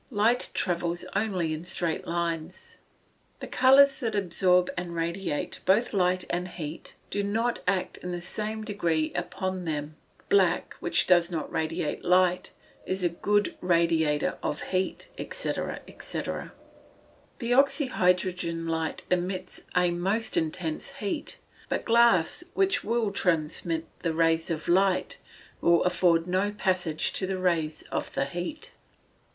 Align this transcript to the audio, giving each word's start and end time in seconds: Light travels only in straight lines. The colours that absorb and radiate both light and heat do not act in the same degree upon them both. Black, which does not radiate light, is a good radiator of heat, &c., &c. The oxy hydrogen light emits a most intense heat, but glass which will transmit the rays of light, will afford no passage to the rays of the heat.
Light 0.09 0.49
travels 0.55 1.05
only 1.15 1.53
in 1.53 1.63
straight 1.63 2.07
lines. 2.07 2.79
The 3.39 3.45
colours 3.45 3.99
that 3.99 4.15
absorb 4.15 4.71
and 4.75 4.95
radiate 4.95 5.59
both 5.67 5.93
light 5.93 6.25
and 6.31 6.47
heat 6.47 6.95
do 7.11 7.21
not 7.21 7.59
act 7.67 7.97
in 7.99 8.11
the 8.11 8.19
same 8.19 8.63
degree 8.63 9.11
upon 9.13 9.65
them 9.65 9.95
both. 10.17 10.27
Black, 10.29 10.75
which 10.79 11.05
does 11.05 11.29
not 11.29 11.51
radiate 11.51 12.03
light, 12.03 12.49
is 12.83 13.03
a 13.03 13.09
good 13.09 13.55
radiator 13.61 14.39
of 14.41 14.61
heat, 14.73 15.07
&c., 15.19 15.53
&c. 15.99 16.21
The 17.37 17.53
oxy 17.53 17.85
hydrogen 17.85 18.65
light 18.65 19.03
emits 19.11 19.61
a 19.75 19.91
most 19.91 20.35
intense 20.35 20.93
heat, 20.93 21.37
but 21.69 21.85
glass 21.85 22.43
which 22.55 22.83
will 22.83 23.11
transmit 23.11 23.85
the 23.99 24.15
rays 24.15 24.49
of 24.49 24.67
light, 24.67 25.19
will 25.61 25.83
afford 25.83 26.25
no 26.25 26.51
passage 26.51 27.13
to 27.13 27.27
the 27.27 27.37
rays 27.37 27.83
of 27.91 28.11
the 28.15 28.25
heat. 28.25 28.71